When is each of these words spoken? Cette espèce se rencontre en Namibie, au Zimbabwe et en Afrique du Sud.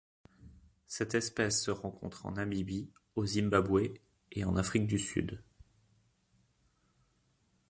Cette 0.87 1.13
espèce 1.13 1.61
se 1.61 1.69
rencontre 1.69 2.25
en 2.25 2.31
Namibie, 2.31 2.89
au 3.15 3.27
Zimbabwe 3.27 3.93
et 4.31 4.43
en 4.43 4.55
Afrique 4.55 4.87
du 4.87 4.97
Sud. 4.97 5.43